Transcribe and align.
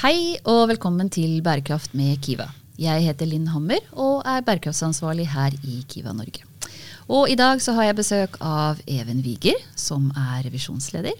Hei 0.00 0.38
og 0.48 0.70
velkommen 0.70 1.10
til 1.12 1.42
Bærekraft 1.44 1.92
med 1.92 2.22
Kiva. 2.24 2.46
Jeg 2.80 3.02
heter 3.04 3.28
Linn 3.28 3.50
Hammer 3.52 3.82
og 3.92 4.22
er 4.24 4.40
bærekraftsansvarlig 4.46 5.26
her 5.28 5.52
i 5.60 5.82
Kiva 5.92 6.14
Norge. 6.16 6.40
Og 7.12 7.28
i 7.28 7.34
dag 7.36 7.60
så 7.60 7.74
har 7.76 7.90
jeg 7.90 7.98
besøk 7.98 8.38
av 8.40 8.80
Even 8.88 9.20
Wiger, 9.20 9.58
som 9.76 10.06
er 10.16 10.46
revisjonsleder. 10.46 11.18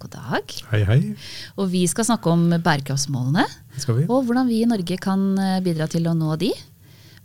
God 0.00 0.14
dag. 0.14 0.54
Hei, 0.70 0.80
hei. 0.88 0.96
Og 1.60 1.68
vi 1.74 1.82
skal 1.92 2.08
snakke 2.08 2.32
om 2.32 2.46
bærekraftsmålene. 2.48 3.44
Skal 3.76 4.00
vi? 4.00 4.08
Og 4.08 4.24
hvordan 4.24 4.48
vi 4.48 4.62
i 4.62 4.70
Norge 4.72 4.96
kan 5.04 5.28
eh, 5.36 5.60
bidra 5.68 5.90
til 5.92 6.08
å 6.08 6.16
nå 6.16 6.32
de. 6.40 6.54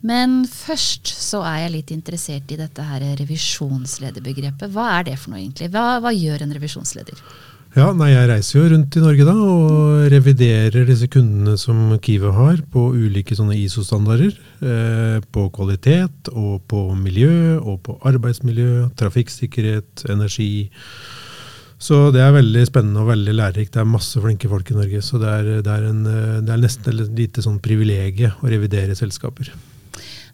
Men 0.03 0.41
først 0.51 1.07
så 1.15 1.45
er 1.47 1.61
jeg 1.61 1.75
litt 1.77 1.95
interessert 1.95 2.51
i 2.51 2.59
dette 2.59 2.83
her 2.83 3.07
revisjonslederbegrepet. 3.23 4.67
Hva 4.75 4.91
er 4.97 5.07
det 5.13 5.15
for 5.15 5.31
noe 5.31 5.45
egentlig? 5.45 5.71
Hva, 5.71 6.01
hva 6.03 6.11
gjør 6.11 6.43
en 6.43 6.55
revisjonsleder? 6.59 7.23
Ja, 7.73 7.87
nei, 7.97 8.11
Jeg 8.11 8.27
reiser 8.29 8.59
jo 8.59 8.67
rundt 8.69 8.93
i 8.93 9.01
Norge 9.01 9.25
da, 9.25 9.33
og 9.33 10.03
reviderer 10.13 10.83
disse 10.85 11.07
kundene 11.09 11.55
som 11.57 11.95
Kiwi 12.05 12.29
har 12.35 12.59
på 12.69 12.83
ulike 12.93 13.33
sånne 13.33 13.55
ISO-standarder. 13.57 14.35
Eh, 14.61 15.15
på 15.33 15.47
kvalitet, 15.55 16.29
og 16.29 16.61
på 16.69 16.83
miljø, 16.93 17.57
og 17.57 17.79
på 17.87 17.95
arbeidsmiljø, 18.05 18.91
trafikksikkerhet, 18.99 20.05
energi. 20.13 20.67
Så 21.81 22.11
det 22.13 22.21
er 22.21 22.35
veldig 22.35 22.61
spennende 22.69 23.01
og 23.01 23.09
veldig 23.09 23.33
lærerikt. 23.39 23.73
Det 23.73 23.81
er 23.81 23.89
masse 23.89 24.21
flinke 24.21 24.51
folk 24.51 24.69
i 24.69 24.77
Norge. 24.77 25.01
Så 25.01 25.17
det 25.23 25.31
er, 25.33 25.49
det 25.65 25.73
er, 25.73 25.87
en, 25.89 26.03
det 26.45 26.53
er 26.53 26.61
nesten 26.61 26.93
et 26.93 27.17
lite 27.17 27.41
sånn 27.41 27.57
privilegie 27.57 28.35
å 28.37 28.53
revidere 28.53 28.93
selskaper. 28.95 29.49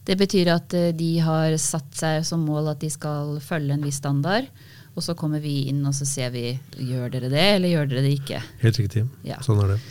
Det 0.04 0.20
betyr 0.20 0.52
at 0.58 0.76
eh, 0.76 0.92
de 0.92 1.14
har 1.24 1.56
satt 1.56 1.88
seg 2.04 2.28
som 2.28 2.44
mål 2.44 2.74
at 2.74 2.84
de 2.84 2.92
skal 2.92 3.38
følge 3.40 3.80
en 3.80 3.88
viss 3.88 4.04
standard. 4.04 4.52
Og 4.96 5.06
så 5.06 5.16
kommer 5.18 5.42
vi 5.44 5.70
inn 5.72 5.84
og 5.88 5.96
så 5.96 6.08
ser 6.08 6.34
vi 6.34 6.52
gjør 6.78 7.12
dere 7.14 7.32
det, 7.32 7.46
eller 7.56 7.74
gjør 7.74 7.92
dere 7.92 8.06
det 8.08 8.16
ikke. 8.18 8.42
Helt 8.64 8.80
riktig. 8.82 9.06
Ja. 9.28 9.40
Sånn 9.46 9.62
er 9.64 9.76
det. 9.76 9.82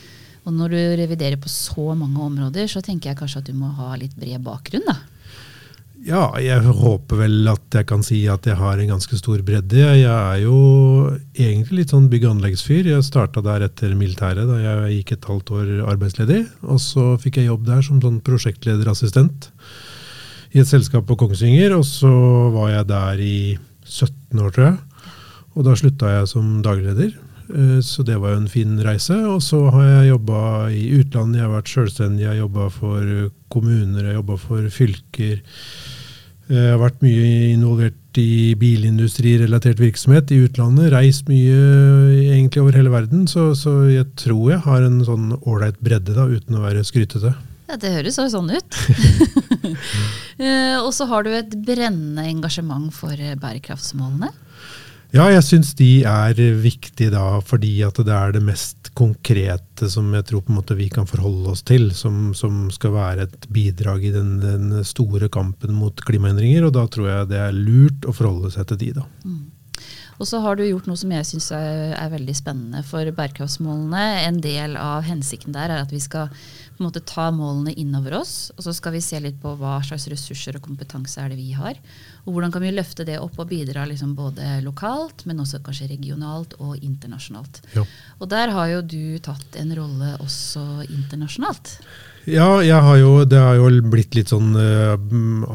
Og 0.47 0.55
når 0.55 0.73
du 0.73 0.81
reviderer 1.03 1.39
på 1.41 1.51
så 1.51 1.93
mange 1.97 2.21
områder, 2.25 2.67
så 2.71 2.81
tenker 2.85 3.11
jeg 3.11 3.19
kanskje 3.19 3.43
at 3.43 3.49
du 3.49 3.55
må 3.57 3.71
ha 3.77 3.93
litt 3.99 4.15
bred 4.17 4.41
bakgrunn, 4.45 4.85
da. 4.87 4.97
Ja, 6.07 6.29
jeg 6.39 6.63
håper 6.63 7.19
vel 7.25 7.49
at 7.51 7.75
jeg 7.75 7.87
kan 7.89 8.03
si 8.07 8.21
at 8.31 8.45
jeg 8.47 8.55
har 8.55 8.79
en 8.79 8.91
ganske 8.93 9.17
stor 9.19 9.41
bredde. 9.43 9.81
Jeg 9.81 10.05
er 10.07 10.37
jo 10.45 10.59
egentlig 11.35 11.81
litt 11.81 11.91
sånn 11.91 12.07
bygg- 12.11 12.29
og 12.29 12.37
anleggsfyr. 12.37 12.87
Jeg 12.87 13.03
starta 13.03 13.43
der 13.43 13.65
etter 13.67 13.91
militæret, 13.99 14.47
da 14.47 14.61
jeg 14.63 15.01
gikk 15.01 15.11
et 15.17 15.27
halvt 15.27 15.51
år 15.57 15.73
arbeidsledig. 15.91 16.39
Og 16.63 16.79
så 16.79 17.11
fikk 17.19 17.41
jeg 17.41 17.49
jobb 17.49 17.67
der 17.67 17.83
som 17.83 17.99
sånn 17.99 18.21
prosjektlederassistent 18.23 19.49
i 20.55 20.63
et 20.63 20.71
selskap 20.71 21.03
på 21.09 21.19
Kongsvinger. 21.19 21.75
Og 21.75 21.83
så 21.87 22.13
var 22.55 22.71
jeg 22.77 22.87
der 22.93 23.25
i 23.25 23.39
17 23.83 24.39
år, 24.39 24.55
tror 24.55 24.69
jeg. 24.69 24.79
Og 25.57 25.65
da 25.65 25.75
slutta 25.77 26.13
jeg 26.19 26.29
som 26.31 26.59
dagleder. 26.65 27.15
Eh, 27.49 27.79
så 27.85 28.03
det 28.05 28.19
var 28.21 28.35
jo 28.35 28.41
en 28.43 28.51
fin 28.51 28.77
reise. 28.85 29.15
Og 29.29 29.41
så 29.45 29.61
har 29.73 29.85
jeg 29.87 30.11
jobba 30.13 30.41
i 30.73 30.83
utlandet, 30.99 31.41
jeg 31.41 31.47
har 31.47 31.55
vært 31.57 31.73
sjølstendig, 31.73 32.25
jeg 32.25 32.33
har 32.33 32.43
jobba 32.43 32.69
for 32.73 33.31
kommuner, 33.53 34.03
jeg 34.03 34.11
har 34.13 34.19
jobba 34.21 34.37
for 34.41 34.69
fylker. 34.73 35.41
Eh, 36.49 36.55
jeg 36.57 36.75
har 36.75 36.83
vært 36.83 37.03
mye 37.05 37.27
involvert 37.55 37.95
i 38.19 38.55
bilindustrirelatert 38.59 39.81
virksomhet 39.81 40.31
i 40.33 40.41
utlandet. 40.45 40.91
Reist 40.93 41.29
mye 41.29 41.59
egentlig 42.33 42.63
over 42.63 42.77
hele 42.77 42.93
verden. 42.93 43.27
Så, 43.29 43.51
så 43.57 43.75
jeg 43.89 44.09
tror 44.19 44.55
jeg 44.55 44.65
har 44.65 44.85
en 44.85 45.03
sånn 45.05 45.31
ålreit 45.43 45.79
bredde, 45.83 46.17
da, 46.17 46.25
uten 46.29 46.57
å 46.57 46.65
være 46.65 46.85
skrytete. 46.87 47.35
Ja, 47.69 47.77
Det 47.77 47.91
høres 47.93 48.17
jo 48.17 48.29
sånn 48.31 48.53
ut. 48.53 48.79
Eh, 50.39 50.77
og 50.79 50.93
så 50.95 51.03
har 51.09 51.25
du 51.25 51.33
et 51.35 51.51
brennende 51.67 52.23
engasjement 52.31 52.93
for 52.95 53.11
bærekraftsmålene. 53.11 54.29
Ja, 55.09 55.25
jeg 55.33 55.41
syns 55.41 55.71
de 55.73 56.03
er 56.05 56.37
viktige 56.61 57.09
da, 57.15 57.39
fordi 57.41 57.79
at 57.85 57.97
det 58.05 58.13
er 58.13 58.33
det 58.35 58.43
mest 58.45 58.91
konkrete 58.97 59.89
som 59.89 60.11
jeg 60.13 60.27
tror 60.29 60.43
på 60.45 60.53
en 60.53 60.59
måte 60.59 60.77
vi 60.77 60.85
kan 60.93 61.07
forholde 61.09 61.55
oss 61.55 61.63
til, 61.65 61.87
som, 61.97 62.29
som 62.37 62.67
skal 62.73 62.93
være 62.93 63.25
et 63.25 63.47
bidrag 63.53 64.05
i 64.05 64.13
den, 64.13 64.35
den, 64.43 64.83
store 64.85 65.31
kampen 65.33 65.73
mot 65.73 66.03
klimaendringer. 66.05 66.67
Og 66.67 66.75
da 66.77 66.85
tror 66.91 67.09
jeg 67.09 67.31
det 67.31 67.39
er 67.41 67.57
lurt 67.57 68.05
å 68.05 68.13
forholde 68.13 68.53
seg 68.53 68.69
til 68.69 68.81
de, 68.83 68.91
da. 68.99 69.07
Mm. 69.25 69.41
Og 70.19 70.27
så 70.27 70.41
har 70.43 70.57
du 70.59 70.65
gjort 70.67 70.87
noe 70.89 70.99
som 70.99 71.11
jeg 71.15 71.27
syns 71.27 71.47
er, 71.55 71.93
er, 71.95 72.09
veldig 72.11 72.33
spennende 72.35 72.81
for 72.83 73.07
bærekraftsmålene. 73.15 74.01
En 74.27 74.39
del 74.43 74.75
av 74.75 75.05
hensikten 75.07 75.55
der 75.55 75.71
er 75.71 75.85
at 75.85 75.93
vi 75.95 76.01
skal 76.03 76.27
på 76.29 76.83
en 76.83 76.87
måte 76.89 77.03
ta 77.07 77.29
målene 77.35 77.71
innover 77.79 78.17
oss. 78.19 78.33
Og 78.57 78.65
så 78.65 78.73
skal 78.75 78.97
vi 78.97 79.03
se 79.03 79.19
litt 79.23 79.39
på 79.39 79.53
hva 79.59 79.77
slags 79.87 80.09
ressurser 80.11 80.59
og 80.59 80.65
kompetanse 80.67 81.23
er 81.23 81.31
det 81.31 81.39
vi 81.39 81.53
har. 81.55 81.79
Og 82.25 82.35
hvordan 82.35 82.51
kan 82.51 82.63
vi 82.63 82.73
løfte 82.75 83.05
det 83.07 83.15
opp 83.19 83.39
og 83.39 83.47
bidra 83.51 83.85
liksom 83.87 84.11
både 84.17 84.59
lokalt, 84.65 85.23
men 85.27 85.39
også 85.39 85.61
kanskje 85.63 85.87
regionalt 85.93 86.57
og 86.59 86.75
internasjonalt. 86.83 87.61
Ja. 87.77 87.85
Og 88.19 88.31
der 88.31 88.51
har 88.55 88.71
jo 88.73 88.81
du 88.83 89.19
tatt 89.23 89.55
en 89.59 89.71
rolle 89.77 90.17
også 90.19 90.65
internasjonalt. 90.87 91.77
Ja, 92.29 92.59
har 92.59 92.97
jo, 92.99 93.23
det 93.25 93.39
har 93.39 93.55
jo 93.55 93.69
blitt 93.89 94.17
litt 94.17 94.33
sånn 94.33 94.51
uh, 94.51 94.99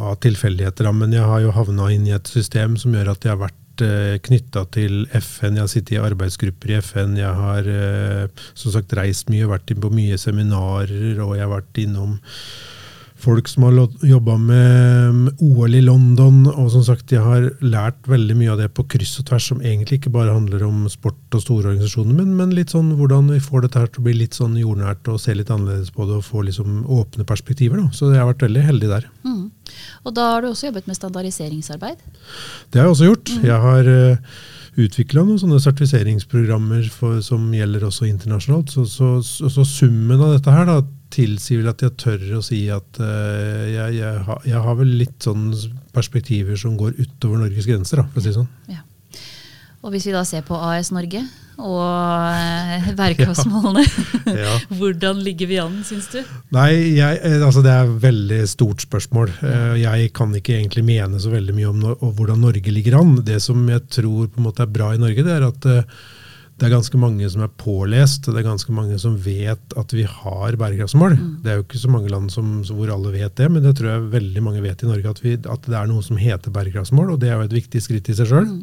av 0.09 0.17
tilfeldigheter, 0.25 0.89
men 0.97 1.13
jeg 1.15 1.29
har 1.29 1.45
jo 1.45 1.53
havna 1.55 1.91
inn 1.93 2.09
i 2.09 2.17
et 2.17 2.33
system 2.33 2.79
som 2.81 2.97
gjør 2.97 3.13
at 3.13 3.29
jeg 3.29 3.35
har 3.35 3.43
vært 3.45 3.61
vært 3.75 3.85
eh, 3.85 4.19
knytta 4.23 4.65
til 4.71 5.07
FN. 5.11 5.57
Jeg 5.57 5.63
har 5.63 5.69
sittet 5.69 5.97
i 5.97 6.03
arbeidsgrupper 6.03 6.71
i 6.71 6.79
FN. 6.81 7.17
Jeg 7.19 7.35
har 7.35 7.67
eh, 7.67 8.29
som 8.55 8.73
sagt 8.73 8.95
reist 8.95 9.29
mye, 9.31 9.49
vært 9.49 9.75
på 9.75 9.91
mye 9.91 10.17
seminarer, 10.19 11.19
og 11.21 11.37
jeg 11.37 11.45
har 11.45 11.53
vært 11.53 11.79
innom 11.79 12.21
folk 13.25 13.49
som 13.49 13.65
har 13.65 13.77
jobba 14.05 14.37
med 14.37 15.41
OL 15.41 15.75
i 15.75 15.81
London. 15.81 16.45
Og 16.51 16.71
som 16.75 16.85
sagt, 16.85 17.13
jeg 17.13 17.23
har 17.25 17.49
lært 17.65 18.07
veldig 18.07 18.37
mye 18.37 18.53
av 18.53 18.61
det 18.61 18.69
på 18.75 18.85
kryss 18.85 19.19
og 19.21 19.29
tvers, 19.31 19.49
som 19.49 19.63
egentlig 19.63 19.99
ikke 20.01 20.13
bare 20.13 20.35
handler 20.35 20.67
om 20.67 20.85
sport 20.93 21.17
og 21.33 21.43
store 21.43 21.73
organisasjoner, 21.73 22.15
men, 22.19 22.35
men 22.37 22.55
litt 22.55 22.75
sånn 22.75 22.93
hvordan 22.99 23.33
vi 23.33 23.41
får 23.43 23.65
dette 23.65 23.81
her 23.81 23.91
til 23.91 24.03
å 24.03 24.09
bli 24.09 24.19
litt 24.19 24.37
sånn 24.37 24.59
jordnært 24.61 25.09
og 25.09 25.23
se 25.23 25.35
litt 25.35 25.51
annerledes 25.51 25.95
på 25.95 26.07
det 26.09 26.21
og 26.21 26.27
få 26.27 26.45
liksom 26.51 26.85
åpne 26.85 27.27
perspektiver. 27.29 27.81
Da. 27.81 27.97
Så 27.97 28.13
jeg 28.13 28.21
har 28.21 28.29
vært 28.31 28.45
veldig 28.45 28.69
heldig 28.69 28.93
der. 28.93 29.09
Mm. 29.25 29.34
Og 30.05 30.17
da 30.17 30.27
har 30.35 30.45
du 30.45 30.51
også 30.51 30.69
jobbet 30.69 30.89
med 30.91 30.99
standardiseringsarbeid? 30.99 32.03
Det 32.71 32.81
har 32.81 32.89
jeg 32.89 32.97
også 32.97 33.09
gjort. 33.09 33.33
Mm. 33.33 33.47
Jeg 33.49 33.61
har 33.63 33.89
uh, 33.89 34.01
eh, 34.11 34.43
utvikla 34.85 35.25
noen 35.25 35.41
sånne 35.41 35.61
sertifiseringsprogrammer 35.65 36.91
for, 36.93 37.23
som 37.25 37.47
gjelder 37.57 37.87
også 37.89 38.09
internasjonalt. 38.11 38.75
Så, 38.75 38.85
så, 38.91 39.15
så, 39.25 39.51
så, 39.53 39.67
summen 39.69 40.21
av 40.21 40.37
dette 40.37 40.55
her 40.55 40.69
da, 40.69 40.81
tilsier 41.15 41.63
vel 41.63 41.71
at 41.73 41.85
jeg 41.85 41.97
tør 42.01 42.25
å 42.41 42.43
si 42.45 42.65
at 42.75 43.01
uh, 43.01 43.65
jeg, 43.71 44.01
jeg, 44.01 44.25
har, 44.29 44.43
jeg, 44.49 44.65
har 44.67 44.81
vel 44.81 44.97
litt 45.01 45.17
sånn 45.25 45.49
perspektiver 45.97 46.59
som 46.61 46.77
går 46.81 46.99
utover 47.01 47.41
Norges 47.47 47.71
grenser, 47.71 48.03
da, 48.03 48.09
for 48.11 48.21
å 48.21 48.27
si 48.27 48.33
det 48.33 48.41
sånn. 48.43 48.51
Ja. 48.73 48.85
Og 49.85 49.93
hvis 49.93 50.07
vi 50.09 50.15
da 50.15 50.23
ser 50.25 50.45
på 50.47 50.57
AS 50.57 50.91
Norge 50.95 51.21
og 51.55 51.83
eh, 52.35 52.87
bærekraftsmålene, 52.99 53.85
ja. 54.33 54.35
ja. 54.41 54.55
hvordan 54.79 55.21
ligger 55.23 55.51
vi 55.51 55.61
an, 55.63 55.77
syns 55.87 56.09
du? 56.11 56.19
Nei, 56.57 56.71
jeg, 56.97 57.21
eh, 57.21 57.37
altså 57.45 57.63
Det 57.63 57.71
er 57.71 57.85
et 57.85 58.01
veldig 58.03 58.41
stort 58.51 58.83
spørsmål. 58.83 59.31
Jeg 59.79 60.11
kan 60.17 60.35
ikke 60.35 60.57
egentlig 60.57 60.83
mene 60.89 61.21
så 61.23 61.31
veldig 61.31 61.55
mye 61.55 61.71
om, 61.71 61.79
no 61.85 61.95
hvordan 62.17 62.43
Norge 62.43 62.75
ligger 62.75 62.99
an. 63.03 63.21
Det 63.29 63.39
som 63.45 63.63
jeg 63.71 63.85
tror 64.01 64.33
på 64.33 64.41
en 64.41 64.49
måte 64.49 64.65
er 64.65 64.73
bra 64.75 64.95
i 64.97 65.01
Norge, 65.01 65.23
det 65.27 65.37
er 65.37 65.47
at 65.47 65.71
det 66.55 66.69
er 66.69 66.75
ganske 66.77 66.99
mange 67.03 67.27
som 67.31 67.43
er 67.43 67.55
pålest, 67.59 68.29
det 68.31 68.39
er 68.39 68.47
ganske 68.47 68.75
mange 68.75 68.97
som 69.03 69.17
vet 69.19 69.75
at 69.79 69.95
vi 69.95 70.05
har 70.07 70.55
bærekraftsmål. 70.59 71.17
Mm. 71.19 71.31
Det 71.43 71.51
er 71.51 71.57
jo 71.59 71.65
ikke 71.65 71.81
så 71.83 71.91
mange 71.91 72.13
land 72.13 72.31
som, 72.31 72.53
hvor 72.69 72.93
alle 72.95 73.11
vet 73.15 73.35
det, 73.41 73.49
men 73.51 73.65
det 73.65 73.73
tror 73.79 73.91
jeg 73.91 74.13
veldig 74.13 74.43
mange 74.45 74.63
vet 74.63 74.85
i 74.85 74.91
Norge. 74.91 75.17
At, 75.17 75.23
vi, 75.25 75.35
at 75.35 75.67
det 75.67 75.79
er 75.81 75.91
noe 75.91 76.05
som 76.07 76.21
heter 76.21 76.55
bærekraftsmål, 76.55 77.11
og 77.15 77.23
det 77.23 77.33
er 77.33 77.41
jo 77.41 77.49
et 77.49 77.57
viktig 77.59 77.83
skritt 77.83 78.11
i 78.11 78.15
seg 78.15 78.31
sjøl. 78.31 78.47
Mm. 78.53 78.63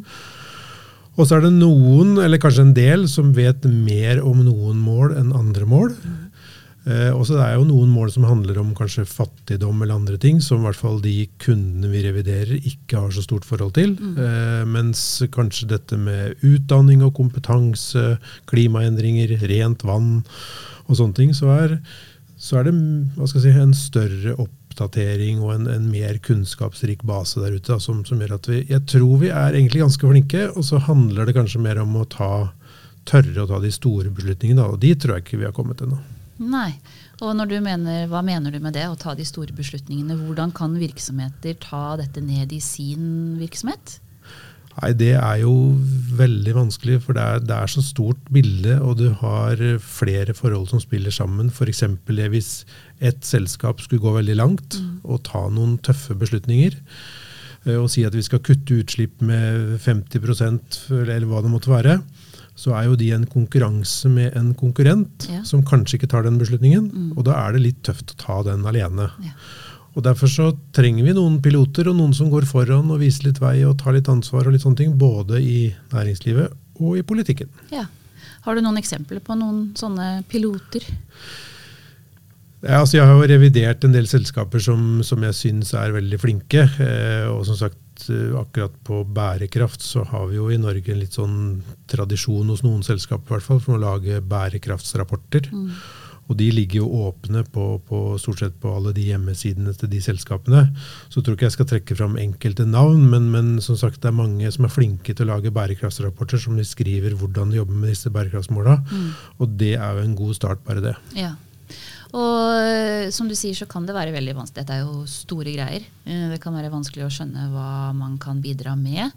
Og 1.20 1.28
så 1.28 1.38
er 1.38 1.46
det 1.46 1.54
noen, 1.58 2.16
eller 2.24 2.40
kanskje 2.42 2.66
en 2.70 2.76
del, 2.76 3.08
som 3.12 3.34
vet 3.36 3.66
mer 3.68 4.22
om 4.24 4.44
noen 4.46 4.78
mål 4.80 5.18
enn 5.20 5.34
andre 5.36 5.68
mål. 5.68 5.96
Eh, 6.82 7.12
og 7.14 7.28
så 7.28 7.36
er 7.38 7.52
det 7.52 7.58
jo 7.60 7.66
noen 7.70 7.92
mål 7.94 8.10
som 8.10 8.26
handler 8.26 8.58
om 8.58 8.72
kanskje 8.78 9.04
fattigdom 9.06 9.84
eller 9.84 10.00
andre 10.00 10.18
ting, 10.22 10.40
som 10.42 10.64
i 10.64 10.66
hvert 10.66 10.80
fall 10.80 10.98
de 11.04 11.28
kundene 11.44 11.92
vi 11.92 12.02
reviderer, 12.08 12.56
ikke 12.58 13.04
har 13.04 13.12
så 13.14 13.22
stort 13.26 13.46
forhold 13.46 13.76
til. 13.78 13.94
Mm. 14.00 14.16
Eh, 14.18 14.64
mens 14.72 15.04
kanskje 15.36 15.70
dette 15.76 16.00
med 16.00 16.42
utdanning 16.48 17.04
og 17.06 17.14
kompetanse, 17.20 18.16
klimaendringer, 18.50 19.36
rent 19.52 19.86
vann 19.86 20.24
og 20.88 20.98
sånne 20.98 21.20
ting, 21.20 21.36
så 21.38 21.54
er, 21.54 21.78
så 22.42 22.62
er 22.62 22.70
det 22.70 22.76
hva 23.18 23.30
skal 23.30 23.44
jeg 23.44 23.52
si, 23.52 23.62
en 23.68 23.78
større 23.78 24.40
oppdatering 24.72 25.44
og 25.44 25.54
en, 25.56 25.68
en 25.70 25.90
mer 25.92 26.18
kunnskapsrik 26.24 27.04
base 27.08 27.42
der 27.44 27.58
ute. 27.58 27.68
Da, 27.74 27.80
som, 27.84 28.02
som, 28.08 28.22
gjør 28.22 28.38
at 28.40 28.50
vi 28.50 28.64
Jeg 28.70 28.86
tror 28.90 29.20
vi 29.22 29.30
er 29.30 29.54
egentlig 29.54 29.84
ganske 29.84 30.08
flinke, 30.08 30.48
og 30.56 30.66
så 30.66 30.82
handler 30.88 31.28
det 31.28 31.36
kanskje 31.38 31.62
mer 31.62 31.84
om 31.84 31.94
å 32.00 32.08
ta, 32.10 32.32
tørre 33.10 33.44
å 33.44 33.50
ta 33.50 33.62
de 33.62 33.72
store 33.76 34.14
beslutningene. 34.16 34.72
Og 34.74 34.82
de 34.82 34.96
tror 34.96 35.18
jeg 35.18 35.28
ikke 35.28 35.44
vi 35.44 35.50
har 35.50 35.56
kommet 35.56 35.84
ennå. 35.84 36.00
Nei. 36.42 36.72
Og 37.22 37.38
mener, 37.38 38.08
Hva 38.10 38.24
mener 38.26 38.52
du 38.52 38.60
med 38.60 38.74
det, 38.74 38.88
å 38.90 38.98
ta 38.98 39.14
de 39.14 39.26
store 39.28 39.54
beslutningene? 39.54 40.18
Hvordan 40.26 40.54
kan 40.58 40.74
virksomheter 40.74 41.54
ta 41.62 41.98
dette 42.00 42.24
ned 42.24 42.52
i 42.52 42.60
sin 42.60 43.38
virksomhet? 43.38 44.00
Nei, 44.80 44.92
Det 44.98 45.12
er 45.18 45.42
jo 45.44 45.54
veldig 46.18 46.54
vanskelig, 46.56 47.02
for 47.06 47.18
det 47.18 47.24
er, 47.24 47.42
det 47.44 47.58
er 47.58 47.72
så 47.72 47.84
stort 47.84 48.22
bilde, 48.32 48.78
og 48.80 48.98
du 49.02 49.10
har 49.20 49.60
flere 49.84 50.36
forhold 50.38 50.70
som 50.72 50.80
spiller 50.84 51.12
sammen. 51.12 51.52
F.eks. 51.52 51.84
hvis 52.32 52.52
et 53.02 53.20
selskap 53.28 53.82
skulle 53.84 54.04
gå 54.04 54.16
veldig 54.16 54.38
langt 54.40 54.80
mm. 54.80 55.02
og 55.04 55.24
ta 55.28 55.48
noen 55.50 55.78
tøffe 55.84 56.16
beslutninger 56.16 56.78
eh, 57.66 57.78
og 57.78 57.90
si 57.92 58.06
at 58.08 58.16
vi 58.16 58.24
skal 58.26 58.44
kutte 58.46 58.80
utslipp 58.84 59.22
med 59.26 59.80
50% 59.84 60.84
eller 61.02 61.26
hva 61.30 61.42
det 61.44 61.52
måtte 61.52 61.74
være, 61.74 62.00
så 62.62 62.76
er 62.78 62.90
jo 62.90 62.98
de 63.00 63.10
en 63.16 63.26
konkurranse 63.26 64.10
med 64.12 64.36
en 64.38 64.54
konkurrent 64.58 65.28
Ja. 65.32 65.42
som 65.48 65.64
kanskje 65.66 65.98
ikke 65.98 66.12
tar 66.12 66.28
den 66.28 66.38
beslutningen. 66.38 67.14
Og 67.16 67.26
da 67.26 67.38
er 67.48 67.56
det 67.56 67.64
litt 67.64 67.80
tøft 67.88 68.14
å 68.14 68.20
ta 68.22 68.42
den 68.52 68.66
alene. 68.70 69.08
Ja. 69.24 69.34
Og 69.92 70.04
Derfor 70.06 70.32
så 70.32 70.50
trenger 70.76 71.04
vi 71.04 71.16
noen 71.16 71.42
piloter 71.44 71.90
og 71.92 71.98
noen 71.98 72.14
som 72.16 72.30
går 72.32 72.48
foran 72.48 72.92
og 72.94 73.02
viser 73.02 73.28
litt 73.28 73.42
vei 73.44 73.58
og 73.68 73.78
tar 73.82 73.98
litt 73.98 74.10
ansvar, 74.12 74.48
og 74.48 74.56
litt 74.56 74.64
sånne 74.64 74.80
ting, 74.80 74.94
både 75.00 75.42
i 75.44 75.74
næringslivet 75.92 76.54
og 76.82 77.00
i 77.00 77.04
politikken. 77.06 77.52
Ja. 77.74 77.88
Har 78.46 78.58
du 78.58 78.64
noen 78.64 78.80
eksempler 78.80 79.20
på 79.22 79.36
noen 79.38 79.72
sånne 79.78 80.22
piloter? 80.32 80.86
Ja, 82.62 82.78
altså 82.78 83.00
jeg 83.00 83.10
har 83.10 83.18
jo 83.18 83.30
revidert 83.30 83.86
en 83.86 83.94
del 83.94 84.08
selskaper 84.10 84.62
som, 84.62 85.02
som 85.06 85.24
jeg 85.26 85.38
syns 85.38 85.74
er 85.78 85.96
veldig 85.96 86.20
flinke. 86.22 86.68
Eh, 86.82 87.26
og 87.30 87.44
som 87.50 87.58
sagt, 87.58 88.06
eh, 88.14 88.36
akkurat 88.38 88.76
på 88.86 89.02
bærekraft 89.10 89.82
så 89.82 90.06
har 90.10 90.28
vi 90.30 90.38
jo 90.38 90.50
i 90.54 90.60
Norge 90.62 90.94
en 90.94 91.02
litt 91.02 91.18
sånn 91.18 91.40
tradisjon 91.90 92.54
hos 92.54 92.62
noen 92.66 92.86
selskaper 92.86 93.26
i 93.26 93.36
hvert 93.36 93.48
fall, 93.48 93.64
for 93.66 93.78
å 93.78 93.82
lage 93.82 94.22
bærekraftsrapporter. 94.30 95.50
Og 96.32 96.38
de 96.40 96.48
ligger 96.56 96.80
jo 96.80 96.88
åpne 97.10 97.44
på, 97.52 97.66
på 97.88 98.00
stort 98.22 98.40
sett 98.40 98.56
på 98.64 98.72
alle 98.72 98.94
de 98.96 99.04
hjemmesidene 99.10 99.74
til 99.76 99.92
de 99.92 100.00
selskapene. 100.04 100.64
Så 101.12 101.20
tror 101.20 101.36
ikke 101.36 101.50
jeg 101.50 101.58
skal 101.58 101.70
trekke 101.74 101.98
fram 102.00 102.16
enkelte 102.22 102.64
navn, 102.70 103.04
men, 103.12 103.28
men 103.34 103.54
som 103.64 103.76
sagt, 103.80 104.00
det 104.00 104.12
er 104.14 104.16
mange 104.16 104.52
som 104.56 104.68
er 104.68 104.74
flinke 104.74 105.12
til 105.12 105.28
å 105.28 105.34
lage 105.34 105.52
bærekraftsrapporter 105.54 106.40
som 106.40 106.60
beskriver 106.60 107.18
hvordan 107.20 107.52
de 107.52 107.60
jobber 107.60 107.84
med 107.84 107.92
disse 107.92 108.12
bærekraftsmåla. 108.14 108.80
Og 109.44 109.58
det 109.60 109.76
er 109.76 110.00
jo 110.00 110.08
en 110.08 110.20
god 110.24 110.38
start, 110.40 110.64
bare 110.68 110.84
det. 110.88 110.96
Ja. 111.20 111.36
Og 112.12 112.58
eh, 112.60 113.10
som 113.16 113.30
du 113.30 113.36
sier, 113.40 113.56
så 113.56 113.68
kan 113.72 113.86
det 113.88 113.96
være 113.96 114.16
veldig 114.16 114.36
vanskelig. 114.36 114.64
Dette 114.64 114.80
er 114.80 114.84
jo 114.84 115.06
store 115.08 115.54
greier. 115.56 115.86
Eh, 116.04 116.28
Det 116.34 116.42
kan 116.44 116.56
være 116.56 116.72
vanskelig 116.74 117.08
å 117.08 117.14
skjønne 117.14 117.48
hva 117.54 117.92
man 117.96 118.18
kan 118.22 118.42
bidra 118.44 118.76
med. 118.80 119.16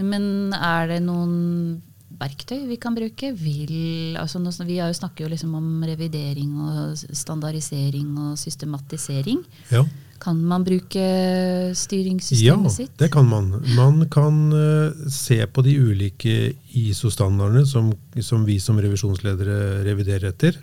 Men 0.00 0.54
er 0.56 0.88
det 0.90 1.02
noen 1.04 1.82
verktøy 2.20 2.66
vi 2.68 2.76
kan 2.80 2.94
bruke? 2.96 3.32
Vil, 3.38 4.16
altså 4.20 4.38
vi 4.66 4.78
har 4.78 4.88
jo 4.92 4.98
snakker 4.98 5.24
jo 5.26 5.32
liksom 5.32 5.54
om 5.58 5.84
revidering 5.86 6.54
og 6.60 6.96
standardisering 7.12 8.16
og 8.18 8.38
systematisering. 8.38 9.42
Ja. 9.70 9.84
Kan 10.22 10.38
man 10.46 10.62
bruke 10.62 11.02
Ja, 11.02 11.74
styringssystemet 11.74 12.72
sitt? 12.72 12.92
det 12.98 13.10
kan 13.10 13.26
man. 13.26 13.48
Man 13.74 14.08
kan 14.08 14.52
uh, 14.52 14.92
se 15.10 15.40
på 15.46 15.64
de 15.66 15.74
ulike 15.82 16.54
ISO-standardene 16.72 17.66
som, 17.66 17.92
som 18.20 18.44
vi 18.46 18.60
som 18.60 18.78
revisjonsledere 18.78 19.82
reviderer 19.82 20.28
etter. 20.30 20.60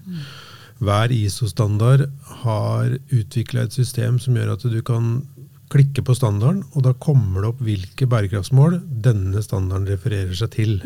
Hver 0.80 1.12
ISO-standard 1.12 2.06
har 2.46 2.96
utvikla 3.12 3.66
et 3.68 3.76
system 3.76 4.20
som 4.20 4.38
gjør 4.40 4.54
at 4.54 4.64
du 4.64 4.80
kan 4.82 5.28
klikke 5.70 6.04
på 6.06 6.16
standarden, 6.18 6.64
og 6.74 6.86
da 6.86 6.96
kommer 6.98 7.44
det 7.44 7.52
opp 7.52 7.62
hvilke 7.66 8.08
bærekraftsmål 8.10 8.80
denne 9.06 9.44
standarden 9.46 9.90
refererer 9.90 10.36
seg 10.38 10.52
til. 10.56 10.80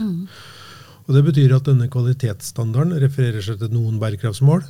Og 1.08 1.16
Det 1.16 1.24
betyr 1.28 1.56
at 1.56 1.68
denne 1.68 1.90
kvalitetsstandarden 1.92 3.00
refererer 3.04 3.44
seg 3.44 3.60
til 3.60 3.74
noen 3.74 4.00
bærekraftsmål. 4.00 4.64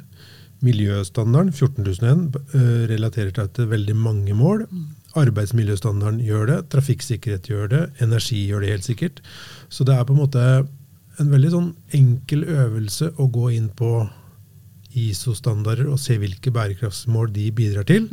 Miljøstandarden 0.63 1.51
14001 1.51 2.37
eh, 2.55 2.85
relaterer 2.89 3.33
seg 3.35 3.51
til 3.53 3.69
veldig 3.69 3.95
mange 3.99 4.33
mål. 4.37 4.63
Arbeidsmiljøstandarden 5.19 6.23
gjør 6.25 6.47
det, 6.49 6.59
trafikksikkerhet 6.73 7.49
gjør 7.51 7.69
det, 7.69 7.83
energi 8.01 8.45
gjør 8.47 8.63
det 8.63 8.71
helt 8.71 8.87
sikkert. 8.87 9.21
Så 9.69 9.85
det 9.85 9.97
er 9.97 10.07
på 10.07 10.15
en 10.15 10.23
måte 10.23 10.47
en 11.21 11.29
veldig 11.29 11.51
sånn 11.53 11.69
enkel 11.93 12.47
øvelse 12.49 13.11
å 13.21 13.27
gå 13.29 13.51
inn 13.53 13.69
på 13.69 13.91
ISO-standarder 14.97 15.89
og 15.89 16.01
se 16.01 16.17
hvilke 16.21 16.53
bærekraftsmål 16.53 17.31
de 17.33 17.49
bidrar 17.53 17.85
til. 17.89 18.07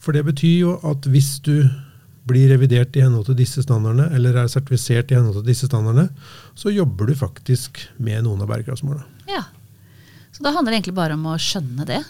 For 0.00 0.16
det 0.16 0.24
betyr 0.30 0.58
jo 0.62 0.74
at 0.90 1.06
hvis 1.12 1.38
du 1.44 1.54
blir 2.30 2.50
revidert 2.52 2.94
i 2.96 3.02
henhold 3.02 3.26
til 3.30 3.38
disse 3.40 3.62
standardene, 3.64 4.10
eller 4.14 4.36
er 4.42 4.50
sertifisert 4.52 5.10
i 5.10 5.16
henhold 5.18 5.40
til 5.40 5.50
disse 5.50 5.66
standardene, 5.70 6.08
så 6.58 6.72
jobber 6.72 7.10
du 7.10 7.16
faktisk 7.18 7.80
med 7.98 8.22
noen 8.26 8.40
av 8.44 8.48
bærekraftsmålene. 8.52 9.04
Ja. 9.28 9.42
Så 10.32 10.44
da 10.46 10.52
handler 10.54 10.72
det 10.74 10.80
egentlig 10.82 10.98
bare 11.00 11.16
om 11.18 11.26
å 11.32 11.36
skjønne 11.40 11.86
det. 11.88 12.00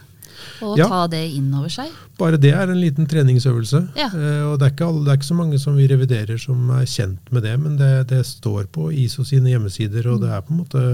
Og 0.65 0.79
Ja. 0.79 0.87
ta 0.89 1.07
det 1.07 1.21
inn 1.37 1.53
over 1.55 1.69
seg. 1.69 1.91
Bare 2.19 2.39
det 2.41 2.53
er 2.57 2.71
en 2.71 2.81
liten 2.81 3.07
treningsøvelse. 3.09 3.81
Ja. 3.97 4.07
Eh, 4.09 4.43
og 4.49 4.59
det 4.59 4.67
er, 4.67 4.73
ikke 4.75 4.87
alle, 4.89 5.05
det 5.05 5.13
er 5.13 5.19
ikke 5.19 5.29
så 5.29 5.37
mange 5.37 5.59
som 5.61 5.77
vi 5.77 5.87
reviderer 5.89 6.39
som 6.41 6.71
er 6.71 6.87
kjent 6.89 7.33
med 7.33 7.43
det, 7.45 7.55
men 7.61 7.77
det, 7.77 7.91
det 8.09 8.23
står 8.27 8.69
på 8.73 8.91
ISO 8.93 9.25
sine 9.25 9.53
hjemmesider, 9.53 10.07
og 10.13 10.23
det 10.23 10.31
er 10.33 10.41
på 10.47 10.55
en 10.55 10.63
måte 10.63 10.85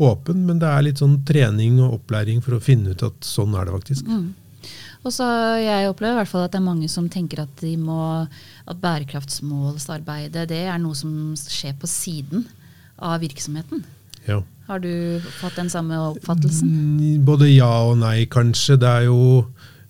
åpen, 0.00 0.46
men 0.46 0.58
det 0.62 0.68
er 0.68 0.82
litt 0.86 1.00
sånn 1.02 1.18
trening 1.28 1.80
og 1.80 1.98
opplæring 2.00 2.40
for 2.44 2.56
å 2.56 2.62
finne 2.64 2.94
ut 2.96 3.02
at 3.04 3.20
sånn 3.20 3.54
er 3.58 3.68
det 3.68 3.74
faktisk. 3.76 4.06
Mm. 4.08 4.30
Og 5.04 5.14
så 5.14 5.26
Jeg 5.60 5.88
opplever 5.88 6.18
i 6.18 6.20
hvert 6.20 6.30
fall 6.30 6.44
at 6.46 6.52
det 6.52 6.60
er 6.60 6.66
mange 6.66 6.88
som 6.92 7.08
tenker 7.12 7.44
at, 7.44 7.52
de 7.62 7.76
må, 7.80 8.26
at 8.68 8.82
bærekraftsmålsarbeidet 8.82 10.48
det 10.50 10.64
er 10.66 10.80
noe 10.82 10.96
som 10.98 11.32
skjer 11.36 11.76
på 11.80 11.88
siden 11.90 12.46
av 13.00 13.20
virksomheten. 13.22 13.84
Ja. 14.26 14.42
Har 14.68 14.82
du 14.84 15.20
fått 15.40 15.56
den 15.58 15.70
samme 15.72 15.98
oppfattelsen? 16.12 16.68
Mm, 17.00 17.24
Både 17.26 17.48
ja 17.50 17.70
og 17.88 17.96
nei, 18.02 18.26
kanskje. 18.30 18.76
Det 18.80 18.90
er 18.90 19.08
jo 19.08 19.46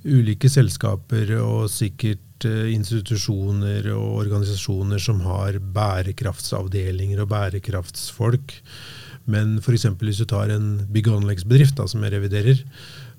ulike 0.06 0.49
selskaper 0.49 1.34
og 1.43 1.67
sikkert 1.69 2.46
eh, 2.49 2.70
institusjoner 2.72 3.90
og 3.93 4.22
organisasjoner 4.22 5.02
som 5.02 5.20
har 5.26 5.58
bærekraftsavdelinger 5.61 7.20
og 7.20 7.32
bærekraftsfolk. 7.34 8.56
Men 9.31 9.59
f.eks. 9.62 9.87
hvis 10.00 10.21
du 10.23 10.27
tar 10.31 10.50
en 10.55 10.73
bygg- 10.91 11.12
og 11.12 11.21
anleggsbedrift 11.23 11.79
da, 11.79 11.87
som 11.91 12.03
jeg 12.05 12.15
reviderer, 12.17 12.61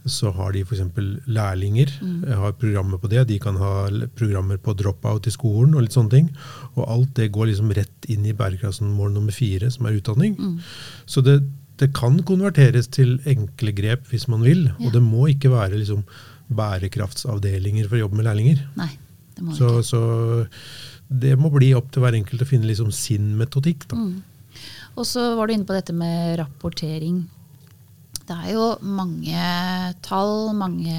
så 0.10 0.32
har 0.34 0.54
de 0.56 0.64
f.eks. 0.66 0.82
lærlinger. 1.30 1.92
Mm. 2.02 2.24
har 2.42 2.56
programmer 2.58 2.98
på 3.02 3.10
det. 3.12 3.28
De 3.30 3.38
kan 3.40 3.58
ha 3.62 3.74
programmer 4.18 4.58
på 4.58 4.74
drop-out 4.78 5.28
i 5.30 5.34
skolen 5.34 5.76
og 5.76 5.86
litt 5.86 5.96
sånne 5.98 6.14
ting. 6.16 6.30
Og 6.76 6.86
alt 6.90 7.14
det 7.20 7.32
går 7.36 7.52
liksom 7.52 7.72
rett 7.78 8.10
inn 8.10 8.26
i 8.26 8.34
bærekraftsmål 8.38 9.14
nummer 9.14 9.36
fire, 9.36 9.70
som 9.72 9.86
er 9.86 10.00
utdanning. 10.00 10.38
Så 11.06 11.22
det, 11.26 11.40
det 11.82 11.92
kan 11.98 12.18
konverteres 12.28 12.90
til 12.94 13.20
enkle 13.30 13.74
grep 13.78 14.10
hvis 14.10 14.28
man 14.32 14.42
vil. 14.46 14.68
Ja. 14.72 14.88
Og 14.88 14.96
det 14.98 15.04
må 15.06 15.28
ikke 15.30 15.54
være 15.54 15.78
liksom 15.78 16.04
bærekraftsavdelinger 16.52 17.88
for 17.88 17.98
å 18.00 18.06
jobbe 18.06 18.20
med 18.20 18.28
lærlinger. 18.28 18.66
Nei, 18.80 18.90
det 19.38 19.46
må 19.46 19.56
Så, 19.56 19.70
ikke. 19.80 19.88
så 19.92 20.02
det 21.22 21.38
må 21.40 21.52
bli 21.54 21.74
opp 21.76 21.92
til 21.92 22.04
hver 22.04 22.16
enkelt 22.18 22.44
å 22.44 22.48
finne 22.48 22.68
liksom 22.70 22.92
sin 22.96 23.34
metodikk. 23.40 23.86
Da. 23.92 24.00
Mm. 24.00 24.24
Og 24.98 25.08
så 25.08 25.32
var 25.38 25.48
du 25.48 25.56
inne 25.56 25.68
på 25.68 25.76
dette 25.76 25.96
med 25.96 26.40
rapportering. 26.42 27.22
Det 28.22 28.36
er 28.36 28.54
jo 28.54 28.66
mange 28.86 29.46
tall, 30.06 30.52
mange 30.56 30.96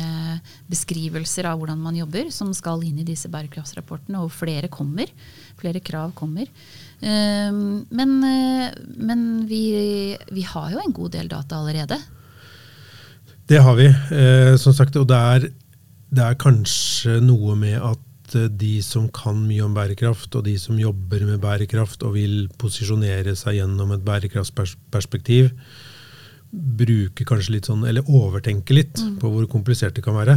beskrivelser 0.69 1.47
av 1.49 1.61
hvordan 1.61 1.81
man 1.81 1.97
jobber, 1.97 2.29
som 2.35 2.50
skal 2.56 2.83
inn 2.85 2.99
i 3.00 3.07
disse 3.09 3.31
bærekraftsrapportene, 3.33 4.21
og 4.21 4.35
flere 4.35 4.69
kommer. 4.73 5.09
Flere 5.61 5.81
krav 5.85 6.12
kommer. 6.19 6.50
Um, 7.02 7.83
men 7.90 8.12
eh, 8.26 8.75
men 9.02 9.23
vi, 9.50 9.62
vi 10.31 10.45
har 10.47 10.71
jo 10.75 10.83
en 10.83 10.95
god 10.95 11.16
del 11.16 11.31
data 11.31 11.59
allerede. 11.59 11.99
Det 13.49 13.59
har 13.62 13.75
vi, 13.78 13.88
eh, 13.88 14.55
som 14.61 14.75
sagt. 14.76 14.97
Og 15.00 15.09
det 15.09 15.19
er, 15.19 15.49
det 16.12 16.25
er 16.26 16.40
kanskje 16.40 17.19
noe 17.25 17.57
med 17.59 17.78
at 17.81 18.09
eh, 18.39 18.49
de 18.49 18.75
som 18.85 19.09
kan 19.15 19.39
mye 19.47 19.65
om 19.67 19.75
bærekraft, 19.77 20.35
og 20.39 20.45
de 20.49 20.57
som 20.61 20.79
jobber 20.81 21.27
med 21.29 21.43
bærekraft 21.43 22.05
og 22.07 22.17
vil 22.19 22.37
posisjonere 22.61 23.37
seg 23.39 23.61
gjennom 23.61 23.95
et 23.97 24.05
bærekraftsperspektiv, 24.07 25.53
bruker 26.53 27.25
kanskje 27.25 27.55
litt 27.55 27.69
sånn, 27.71 27.87
eller 27.89 28.05
overtenker 28.12 28.77
litt 28.77 29.01
på 29.21 29.31
hvor 29.33 29.47
komplisert 29.49 29.97
det 29.97 30.03
kan 30.05 30.19
være. 30.19 30.35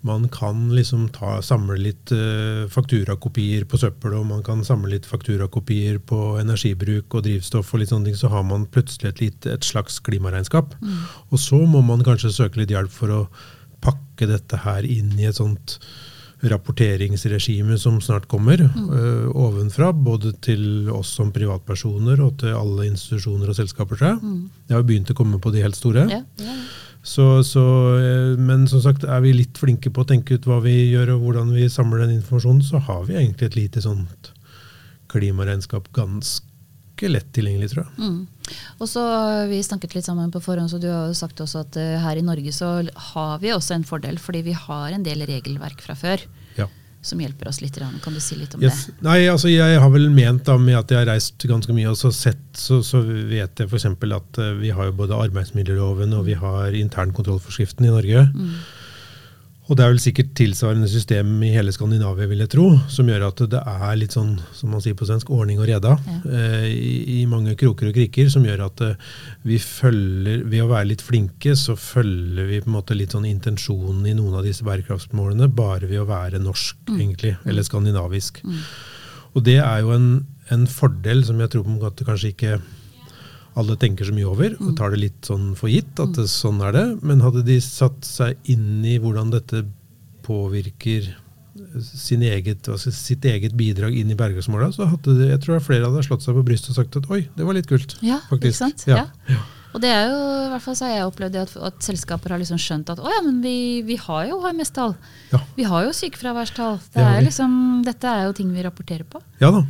Man 0.00 0.24
kan 0.32 0.70
liksom 0.72 1.10
ta, 1.12 1.34
samle 1.44 1.76
litt 1.76 2.12
uh, 2.16 2.64
fakturakopier 2.72 3.66
på 3.68 3.76
søppel, 3.82 4.16
og 4.16 4.24
man 4.30 4.40
kan 4.46 4.64
samle 4.64 4.94
litt 4.94 5.08
fakturakopier 5.08 6.00
på 6.08 6.38
energibruk 6.40 7.12
og 7.12 7.26
drivstoff, 7.28 7.74
og 7.74 7.82
litt 7.82 7.92
sånne 7.92 8.08
ting, 8.08 8.16
så 8.16 8.32
har 8.32 8.46
man 8.48 8.64
plutselig 8.64 9.12
et, 9.12 9.20
litt, 9.26 9.50
et 9.52 9.68
slags 9.68 10.00
klimaregnskap. 10.00 10.72
Og 11.28 11.44
så 11.44 11.60
må 11.68 11.84
man 11.84 12.04
kanskje 12.06 12.32
søke 12.32 12.62
litt 12.62 12.72
hjelp 12.72 12.94
for 12.94 13.12
å 13.12 13.20
pakke 13.84 14.30
dette 14.30 14.62
her 14.64 14.88
inn 14.88 15.12
i 15.18 15.28
et 15.28 15.36
sånt 15.36 15.76
rapporteringsregime 16.42 17.78
som 17.78 18.00
snart 18.02 18.26
kommer 18.30 18.64
øh, 18.64 19.28
ovenfra, 19.30 19.92
både 19.92 20.32
til 20.42 20.90
oss 20.90 21.14
som 21.18 21.30
privatpersoner 21.34 22.20
og 22.24 22.38
til 22.42 22.56
alle 22.58 22.88
institusjoner 22.90 23.52
og 23.52 23.58
selskaper. 23.58 24.00
jeg. 24.00 24.18
Det 24.68 24.76
har 24.76 24.86
begynt 24.86 25.12
å 25.12 25.18
komme 25.18 25.38
på 25.42 25.52
de 25.54 25.62
helt 25.62 25.78
store. 25.78 26.08
Ja, 26.10 26.22
ja. 26.42 26.56
Så, 27.02 27.42
så, 27.42 27.64
øh, 27.98 28.38
men 28.38 28.68
som 28.70 28.82
sagt, 28.82 29.04
er 29.04 29.20
vi 29.24 29.32
litt 29.34 29.58
flinke 29.58 29.90
på 29.90 30.04
å 30.04 30.08
tenke 30.08 30.38
ut 30.38 30.46
hva 30.46 30.60
vi 30.62 30.92
gjør 30.92 31.16
og 31.16 31.26
hvordan 31.26 31.50
vi 31.54 31.66
samler 31.70 32.04
den 32.04 32.20
informasjonen, 32.20 32.62
så 32.62 32.78
har 32.78 33.04
vi 33.08 33.18
egentlig 33.18 33.50
et 33.50 33.58
lite 33.58 33.82
sånt 33.82 34.30
klimaregnskap 35.12 35.90
ganske 35.92 36.51
lett 37.08 37.32
tilgjengelig, 37.34 37.70
tror 37.72 37.84
jeg. 37.84 37.92
Mm. 37.98 38.26
Og 38.78 38.88
så 38.90 39.02
Vi 39.48 39.62
snakket 39.64 39.94
litt 39.96 40.04
sammen 40.04 40.30
på 40.32 40.42
forhånd, 40.42 40.70
så 40.70 40.78
du 40.78 40.88
har 40.90 41.08
jo 41.08 41.14
sagt 41.16 41.40
også 41.40 41.62
at 41.64 41.76
uh, 41.80 41.96
her 42.04 42.16
i 42.20 42.22
Norge 42.26 42.52
så 42.52 42.82
har 43.12 43.38
vi 43.42 43.52
også 43.54 43.74
en 43.74 43.84
fordel, 43.84 44.18
fordi 44.18 44.42
vi 44.42 44.52
har 44.52 44.92
en 44.92 45.02
del 45.02 45.24
regelverk 45.26 45.80
fra 45.80 45.94
før 45.94 46.20
Ja. 46.58 46.66
som 47.02 47.18
hjelper 47.18 47.48
oss 47.48 47.60
litt. 47.62 47.78
Kan 48.04 48.14
du 48.14 48.20
si 48.20 48.36
litt 48.36 48.54
om 48.54 48.62
Yes. 48.62 48.90
Nei, 49.00 49.26
altså 49.26 49.48
jeg 49.50 49.80
har 49.80 49.90
vel 49.90 50.10
ment 50.10 50.44
da 50.44 50.58
med 50.58 50.76
at 50.78 50.90
jeg 50.90 50.98
har 50.98 51.10
reist 51.14 51.38
ganske 51.38 51.72
mye 51.72 51.90
og 51.90 51.96
så 51.96 52.12
sett, 52.12 52.44
så, 52.54 52.82
så 52.82 53.00
vet 53.02 53.58
jeg 53.58 53.66
f.eks. 53.68 53.86
at 53.86 54.38
eh, 54.38 54.52
vi 54.60 54.70
har 54.70 54.90
jo 54.90 54.92
både 54.92 55.18
arbeidsmiljøloven 55.18 56.12
og 56.14 56.26
vi 56.26 56.34
har 56.34 56.70
internkontrollforskriften 56.78 57.86
i 57.86 57.90
Norge. 57.94 58.28
Mm. 58.34 58.54
Og 59.72 59.76
det 59.78 59.84
er 59.86 59.92
vel 59.94 60.00
sikkert 60.04 60.34
tilsvarende 60.36 60.84
system 60.92 61.30
i 61.46 61.48
hele 61.54 61.72
Skandinavia, 61.72 62.26
vil 62.28 62.42
jeg 62.44 62.50
tro, 62.52 62.66
som 62.92 63.08
gjør 63.08 63.22
at 63.30 63.38
det 63.54 63.60
er 63.64 63.94
litt 63.96 64.12
sånn, 64.12 64.34
som 64.52 64.68
man 64.74 64.82
sier 64.84 64.92
på 64.98 65.06
svensk, 65.08 65.30
ordning 65.32 65.62
og 65.62 65.68
reda 65.70 65.94
Ja. 65.96 66.16
eh, 66.28 66.66
i, 66.68 66.90
i 67.14 67.26
mange 67.30 67.54
kroker 67.56 67.88
og 67.88 67.94
krikker, 67.96 68.28
som 68.28 68.44
gjør 68.44 68.66
at 68.66 68.82
eh, 68.84 69.06
vi 69.48 69.56
følger 69.62 70.42
Ved 70.52 70.60
å 70.60 70.68
være 70.68 70.90
litt 70.90 71.00
flinke, 71.00 71.54
så 71.56 71.72
følger 71.80 72.50
vi 72.50 72.60
på 72.60 72.68
en 72.68 72.76
måte 72.76 72.96
litt 72.98 73.16
sånn 73.16 73.24
intensjonen 73.30 74.04
i 74.10 74.12
noen 74.18 74.36
av 74.36 74.44
disse 74.44 74.66
bærekraftsmålene 74.66 75.48
bare 75.56 75.88
ved 75.88 76.02
å 76.02 76.08
være 76.10 76.42
norsk, 76.42 76.76
egentlig, 76.92 77.38
eller 77.48 77.64
skandinavisk. 77.64 78.42
Og 79.32 79.40
det 79.48 79.56
er 79.64 79.80
jo 79.86 79.94
en, 79.96 80.08
en 80.52 80.66
fordel 80.68 81.24
som 81.24 81.40
jeg 81.40 81.48
tror 81.54 81.64
på 81.64 81.72
en 81.72 81.80
måte 81.80 82.04
kanskje 82.04 82.34
ikke 82.34 82.58
alle 83.58 83.76
tenker 83.76 84.08
så 84.08 84.14
mye 84.16 84.28
over 84.28 84.54
og 84.62 84.74
tar 84.78 84.94
det 84.94 85.02
litt 85.02 85.28
sånn 85.28 85.50
for 85.58 85.68
gitt 85.68 86.00
at 86.00 86.14
det, 86.16 86.24
sånn 86.32 86.62
er 86.64 86.72
det. 86.76 86.86
Men 87.04 87.20
hadde 87.24 87.44
de 87.44 87.58
satt 87.60 88.04
seg 88.06 88.38
inn 88.52 88.80
i 88.88 88.98
hvordan 89.02 89.32
dette 89.34 89.64
påvirker 90.24 91.10
sin 91.84 92.22
eget, 92.24 92.68
altså 92.68 92.92
sitt 92.94 93.24
eget 93.28 93.54
bidrag 93.56 93.96
inn 93.96 94.12
i 94.12 94.16
bærekraftsmåla, 94.16 94.70
så 94.72 94.86
hadde 94.88 95.16
det, 95.18 95.30
jeg 95.34 95.42
tror 95.44 95.64
flere 95.64 95.88
hadde 95.88 96.04
slått 96.06 96.24
seg 96.24 96.36
på 96.36 96.44
brystet 96.46 96.72
og 96.72 96.78
sagt 96.80 96.96
at 97.00 97.08
oi, 97.12 97.26
det 97.36 97.48
var 97.48 97.56
litt 97.56 97.68
kult. 97.68 97.96
Ja, 98.04 98.20
faktisk. 98.28 98.48
ikke 98.54 98.60
sant? 98.62 98.86
Ja. 98.88 99.04
Ja. 99.28 99.42
Og 99.72 99.80
det 99.80 99.88
er 99.88 100.02
jo, 100.10 100.16
i 100.20 100.48
hvert 100.52 100.64
fall 100.66 100.76
så 100.76 100.84
har 100.84 100.92
jeg 100.92 101.08
opplevd 101.08 101.36
at, 101.40 101.52
at 101.68 101.84
selskaper 101.84 102.34
har 102.34 102.40
liksom 102.42 102.58
skjønt 102.60 102.90
at 102.92 103.00
å 103.00 103.08
ja, 103.08 103.20
men 103.24 103.38
vi, 103.44 103.80
vi 103.88 103.96
har 104.00 104.26
jo 104.28 104.40
HMS-tall. 104.42 104.92
Ja. 105.32 105.40
Vi 105.56 105.64
har 105.68 105.86
jo 105.86 105.94
sykefraværstall. 105.96 106.76
Det 106.92 106.98
Det 106.98 107.06
er 107.08 107.24
liksom, 107.24 107.54
dette 107.86 108.10
er 108.10 108.26
jo 108.26 108.34
ting 108.36 108.50
vi 108.52 108.64
rapporterer 108.66 109.08
på. 109.08 109.22
Ja 109.40 109.48
da. 109.54 109.62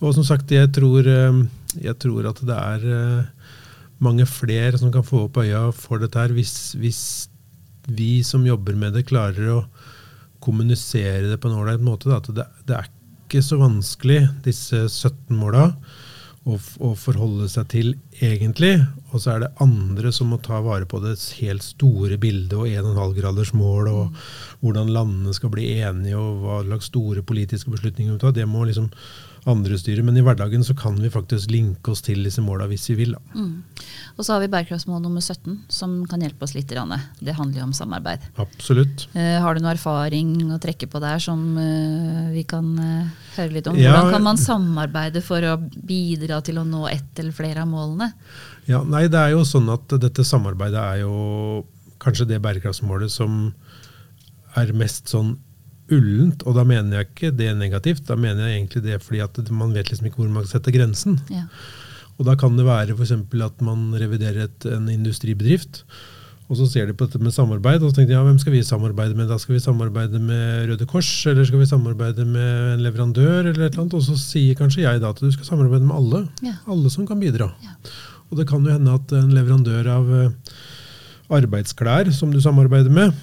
Og 0.00 0.14
som 0.16 0.24
sagt, 0.24 0.54
jeg 0.54 0.70
tror, 0.72 1.02
eh, 1.02 1.40
jeg 1.78 1.96
tror 2.02 2.30
at 2.30 2.40
det 2.46 2.56
er 2.56 2.86
eh, 2.90 3.50
mange 4.02 4.26
flere 4.28 4.78
som 4.80 4.92
kan 4.94 5.06
få 5.06 5.26
opp 5.26 5.40
øya 5.42 5.68
for 5.76 6.02
dette 6.02 6.18
her, 6.18 6.32
hvis, 6.34 6.74
hvis 6.80 7.02
vi 7.90 8.20
som 8.26 8.46
jobber 8.46 8.76
med 8.78 8.96
det, 8.96 9.08
klarer 9.10 9.52
å 9.54 9.60
kommunisere 10.40 11.28
det 11.28 11.38
på 11.40 11.50
en 11.50 11.58
ålreit 11.60 11.84
måte. 11.84 12.08
Da. 12.08 12.20
At 12.20 12.30
det, 12.34 12.46
det 12.68 12.78
er 12.78 12.88
ikke 13.30 13.42
så 13.44 13.60
vanskelig, 13.60 14.22
disse 14.46 14.86
17 14.88 15.36
måla, 15.38 15.68
å, 16.48 16.56
å 16.56 16.94
forholde 16.96 17.50
seg 17.52 17.68
til 17.70 17.92
egentlig. 18.24 18.78
Og 19.10 19.22
så 19.22 19.34
er 19.34 19.44
det 19.44 19.54
andre 19.62 20.12
som 20.14 20.30
må 20.30 20.38
ta 20.42 20.60
vare 20.64 20.86
på 20.88 21.00
det 21.02 21.16
helt 21.40 21.64
store 21.66 22.18
bildet 22.20 22.56
og 22.58 22.68
1,5-gradersmålet 22.68 23.90
og 23.94 24.20
hvordan 24.60 24.92
landene 24.94 25.34
skal 25.36 25.52
bli 25.54 25.66
enige, 25.80 26.18
og 26.18 26.44
hva 26.44 26.60
slags 26.66 26.90
store 26.92 27.24
politiske 27.26 27.72
beslutninger 27.72 28.12
vi 28.12 28.18
må 28.18 28.22
ta. 28.22 28.32
Det 28.34 28.46
må 28.48 28.64
liksom 28.68 28.90
andre 29.48 29.78
styre. 29.80 30.04
Men 30.04 30.18
i 30.18 30.24
hverdagen 30.24 30.64
så 30.64 30.74
kan 30.76 30.98
vi 31.00 31.10
faktisk 31.12 31.50
linke 31.52 31.92
oss 31.92 32.02
til 32.04 32.22
disse 32.26 32.42
måla 32.44 32.66
hvis 32.70 32.88
vi 32.92 32.98
vil. 33.02 33.14
Mm. 33.34 33.62
Og 34.16 34.24
så 34.24 34.34
har 34.34 34.42
vi 34.42 34.50
bærekraftsmål 34.52 35.02
nummer 35.04 35.24
17, 35.24 35.62
som 35.72 36.00
kan 36.10 36.22
hjelpe 36.24 36.44
oss 36.44 36.54
litt. 36.56 36.68
grann. 36.70 36.92
Det 37.18 37.34
handler 37.34 37.62
jo 37.62 37.66
om 37.66 37.74
samarbeid. 37.74 38.22
Absolutt. 38.38 39.08
Eh, 39.14 39.40
har 39.42 39.54
du 39.54 39.62
noe 39.64 39.74
erfaring 39.74 40.52
å 40.54 40.60
trekke 40.62 40.86
på 40.90 41.00
der 41.02 41.18
som 41.22 41.40
eh, 41.58 42.30
vi 42.34 42.44
kan 42.48 42.68
eh, 42.78 43.08
høre 43.38 43.56
litt 43.56 43.70
om? 43.70 43.78
Ja. 43.80 43.94
Hvordan 43.96 44.14
kan 44.14 44.28
man 44.28 44.40
samarbeide 44.40 45.24
for 45.24 45.44
å 45.48 45.56
bidra 45.58 46.40
til 46.46 46.60
å 46.60 46.66
nå 46.68 46.86
ett 46.92 47.18
eller 47.18 47.34
flere 47.34 47.64
av 47.64 47.72
målene? 47.72 48.12
Ja, 48.70 48.84
nei, 48.86 49.06
det 49.10 49.18
er 49.18 49.34
jo 49.34 49.44
sånn 49.48 49.68
at 49.72 49.90
dette 50.02 50.24
samarbeidet 50.26 50.80
er 50.80 51.02
jo 51.02 51.66
kanskje 52.00 52.28
det 52.30 52.40
bærekraftsmålet 52.44 53.12
som 53.12 53.50
er 54.58 54.72
mest 54.76 55.10
sånn 55.10 55.36
ullent, 55.90 56.44
og 56.46 56.54
da 56.54 56.64
mener 56.66 57.00
jeg 57.00 57.10
ikke 57.10 57.32
det 57.34 57.50
negativt. 57.58 58.06
Da 58.06 58.16
mener 58.18 58.46
jeg 58.46 58.60
egentlig 58.60 58.84
det 58.86 59.00
fordi 59.02 59.22
at 59.24 59.40
man 59.50 59.74
vet 59.74 59.90
liksom 59.90 60.08
ikke 60.08 60.22
hvor 60.22 60.30
man 60.30 60.46
setter 60.46 60.70
sette 60.70 60.76
grensen. 60.76 61.18
Ja. 61.32 61.48
Og 62.20 62.26
da 62.28 62.36
kan 62.38 62.56
det 62.58 62.66
være 62.68 62.94
f.eks. 62.94 63.14
at 63.16 63.62
man 63.64 63.90
reviderer 63.98 64.44
et, 64.46 64.66
en 64.68 64.88
industribedrift, 64.92 65.82
og 66.50 66.58
så 66.58 66.66
ser 66.66 66.88
de 66.88 66.94
på 66.98 67.06
dette 67.06 67.20
med 67.22 67.32
samarbeid, 67.32 67.82
og 67.82 67.92
så 67.92 68.00
tenker 68.00 68.10
de 68.10 68.16
ja, 68.18 68.24
hvem 68.26 68.38
skal 68.42 68.52
vi 68.56 68.60
samarbeide 68.66 69.14
med? 69.14 69.28
Da 69.30 69.38
skal 69.38 69.54
vi 69.54 69.62
samarbeide 69.62 70.18
med 70.18 70.66
Røde 70.68 70.86
Kors, 70.90 71.08
eller 71.30 71.46
skal 71.46 71.62
vi 71.62 71.68
samarbeide 71.70 72.26
med 72.26 72.74
en 72.74 72.82
leverandør, 72.82 73.52
eller 73.52 73.68
et 73.68 73.70
eller 73.70 73.84
annet. 73.84 73.94
Og 73.94 74.02
så 74.02 74.18
sier 74.18 74.58
kanskje 74.58 74.82
jeg 74.82 75.02
da 75.02 75.12
at 75.14 75.22
du 75.22 75.30
skal 75.30 75.46
samarbeide 75.46 75.86
med 75.86 75.94
alle. 75.94 76.24
Ja. 76.42 76.56
Alle 76.74 76.90
som 76.90 77.06
kan 77.06 77.22
bidra. 77.22 77.52
Ja. 77.62 77.76
Og 78.30 78.38
det 78.38 78.46
kan 78.50 78.64
jo 78.64 78.74
hende 78.74 78.94
at 78.94 79.12
en 79.16 79.34
leverandør 79.34 79.90
av 79.90 80.14
eh, 80.14 80.54
arbeidsklær 81.34 82.10
som 82.14 82.32
du 82.34 82.40
samarbeider 82.42 82.92
med, 82.94 83.14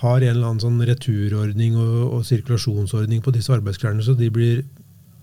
har 0.00 0.22
en 0.22 0.32
eller 0.32 0.48
annen 0.48 0.62
sånn 0.62 0.80
returordning 0.88 1.76
og, 1.78 1.96
og 2.16 2.22
sirkulasjonsordning 2.28 3.20
på 3.24 3.34
disse 3.34 3.52
arbeidsklærne, 3.52 4.04
så 4.04 4.14
de 4.16 4.30
blir 4.32 4.62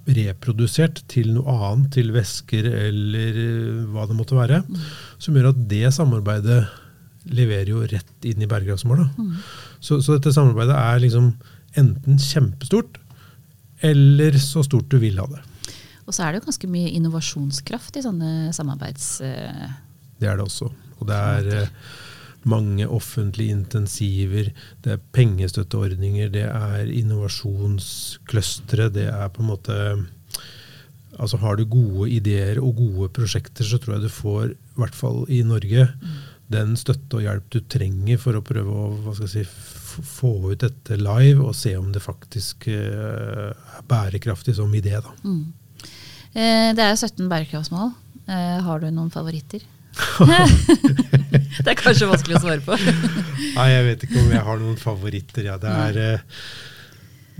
reprodusert 0.07 1.01
til 1.11 1.33
noe 1.35 1.55
annet, 1.67 1.89
til 1.97 2.13
væsker 2.15 2.67
eller 2.87 3.39
eh, 3.43 3.81
hva 3.91 4.07
det 4.07 4.17
måtte 4.17 4.37
være, 4.37 4.61
som 5.19 5.35
gjør 5.35 5.51
at 5.51 5.63
det 5.71 5.91
samarbeidet 5.95 6.61
leverer 7.27 7.73
jo 7.73 7.83
rett 7.83 8.27
inn 8.29 8.43
i 8.43 8.47
bærekraftsmåla. 8.47 9.09
Så, 9.83 9.99
så 9.99 10.15
dette 10.15 10.31
samarbeidet 10.31 10.77
er 10.77 11.01
liksom 11.03 11.33
enten 11.77 12.21
kjempestort, 12.23 13.01
eller 13.83 14.37
så 14.41 14.63
stort 14.65 14.87
du 14.93 14.97
vil 15.01 15.19
ha 15.19 15.27
det. 15.29 15.41
Og 16.07 16.15
så 16.15 16.23
er 16.23 16.31
det 16.31 16.39
jo 16.39 16.47
ganske 16.47 16.69
mye 16.71 16.91
innovasjonskraft 16.95 17.99
i 17.99 18.05
sånne 18.05 18.29
samarbeids... 18.55 19.19
eh, 19.21 19.67
Det 20.17 20.29
er 20.29 20.39
det 20.39 20.45
også. 20.47 20.69
Og 20.97 21.09
det 21.09 21.17
er 21.17 21.49
eh, 21.53 21.73
mange 22.47 22.87
offentlige 22.87 23.51
intensiver, 23.53 24.51
det 24.83 24.93
er 24.95 25.03
pengestøtteordninger, 25.13 26.31
det 26.33 26.45
er 26.47 26.87
innovasjonsclustere, 26.95 28.87
det 28.95 29.09
er 29.11 29.27
på 29.33 29.43
en 29.43 29.51
måte 29.55 29.79
Altså 31.17 31.39
Har 31.41 31.55
du 31.57 31.63
gode 31.65 32.11
ideer 32.13 32.59
og 32.61 32.75
gode 32.77 33.07
prosjekter, 33.09 33.65
så 33.65 33.79
tror 33.81 33.95
jeg 33.95 34.03
du 34.05 34.09
får, 34.13 34.51
i 34.53 34.77
hvert 34.77 34.93
fall 34.93 35.23
i 35.33 35.39
Norge, 35.41 35.87
den 36.53 36.75
støtte 36.77 37.17
og 37.17 37.23
hjelp 37.25 37.47
du 37.55 37.57
trenger 37.65 38.19
for 38.21 38.37
å 38.37 38.43
prøve 38.45 38.75
å 39.09 39.15
si, 39.25 39.41
få 39.41 40.51
ut 40.51 40.61
dette 40.61 40.99
live 40.99 41.41
og 41.41 41.55
se 41.57 41.73
om 41.79 41.89
det 41.95 42.03
faktisk 42.05 42.67
eh, 42.69 43.49
er 43.49 43.87
bærekraftig 43.89 44.53
som 44.59 44.75
idé. 44.77 44.93
da. 45.01 45.15
mm. 45.25 45.41
Eh, 46.37 46.69
det 46.77 46.85
er 46.85 46.93
17 46.93 47.25
bærekraftsmål. 47.31 47.91
Eh, 48.29 48.61
har 48.61 48.79
du 48.81 48.91
noen 48.91 49.09
favoritter? 49.09 49.63
det 51.63 51.71
er 51.71 51.77
kanskje 51.79 52.09
vanskelig 52.09 52.37
å 52.37 52.41
svare 52.43 52.61
på. 52.61 52.75
Nei, 53.55 53.67
jeg 53.71 53.85
vet 53.87 54.03
ikke 54.05 54.19
om 54.21 54.33
jeg 54.35 54.43
har 54.45 54.59
noen 54.61 54.77
favoritter. 54.77 55.47
Ja. 55.47 55.55
Det, 55.61 55.71
er, 55.71 55.97
eh, 56.03 56.43